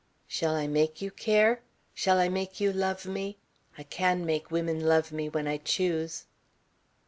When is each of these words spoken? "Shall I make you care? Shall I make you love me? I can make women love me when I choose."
"Shall 0.27 0.55
I 0.55 0.65
make 0.65 0.99
you 1.03 1.11
care? 1.11 1.61
Shall 1.93 2.17
I 2.17 2.27
make 2.27 2.59
you 2.59 2.73
love 2.73 3.05
me? 3.05 3.37
I 3.77 3.83
can 3.83 4.25
make 4.25 4.49
women 4.49 4.79
love 4.83 5.11
me 5.11 5.29
when 5.29 5.47
I 5.47 5.57
choose." 5.57 6.25